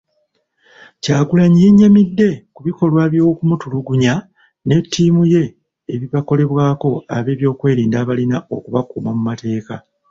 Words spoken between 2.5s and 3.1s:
ku bikolwa